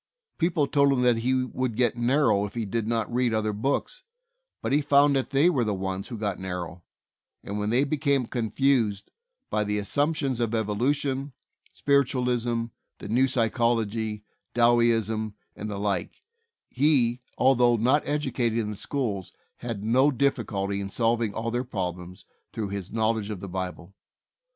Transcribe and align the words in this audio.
People 0.39 0.65
told 0.65 0.91
him 0.91 1.03
that 1.03 1.17
he 1.17 1.43
would 1.43 1.75
get 1.75 1.95
narrow 1.95 2.43
if 2.45 2.55
he 2.55 2.65
did 2.65 2.87
not 2.87 3.13
read 3.13 3.35
other 3.35 3.53
books, 3.53 4.01
but 4.59 4.73
he 4.73 4.81
found 4.81 5.15
that 5.15 5.29
they 5.29 5.47
were 5.47 5.63
the 5.63 5.75
ones 5.75 6.07
who 6.07 6.17
got 6.17 6.39
narrow, 6.39 6.81
and 7.43 7.59
when 7.59 7.69
they 7.69 7.83
became 7.83 8.25
confused 8.25 9.11
by 9.51 9.63
the 9.63 9.77
assump 9.77 10.15
tions 10.15 10.39
of 10.39 10.55
evolution, 10.55 11.33
spiritualism, 11.71 12.63
the 12.97 13.09
new 13.09 13.27
psy 13.27 13.47
chology, 13.47 14.23
Dowieism, 14.55 15.35
and 15.55 15.69
the 15.69 15.77
like, 15.77 16.23
he, 16.71 17.21
although 17.37 17.75
not 17.75 18.01
educated 18.07 18.57
in 18.57 18.71
the 18.71 18.77
schools, 18.77 19.31
had 19.57 19.83
no 19.83 20.09
difficulty 20.09 20.81
in 20.81 20.89
solving 20.89 21.31
all 21.31 21.51
their 21.51 21.63
problems 21.63 22.25
through 22.51 22.69
his 22.69 22.91
knowledge 22.91 23.29
of 23.29 23.39
the 23.39 23.47
Bible. 23.47 23.93